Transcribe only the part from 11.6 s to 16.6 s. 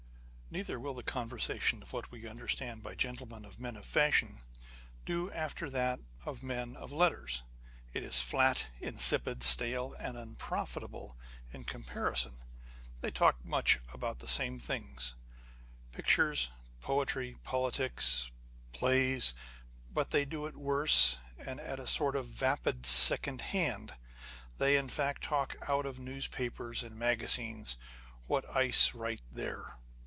the comparison. They talk about much the same things â€" pictures,